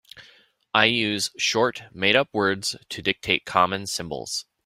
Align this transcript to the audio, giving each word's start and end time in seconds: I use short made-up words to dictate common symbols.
I 0.73 0.85
use 0.85 1.29
short 1.37 1.83
made-up 1.93 2.27
words 2.33 2.75
to 2.89 3.01
dictate 3.03 3.45
common 3.45 3.85
symbols. 3.85 4.47